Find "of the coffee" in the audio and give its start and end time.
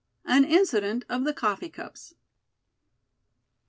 1.09-1.69